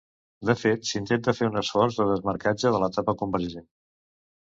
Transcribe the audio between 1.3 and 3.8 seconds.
fer un esforç de desmarcatge de l’etapa convergent.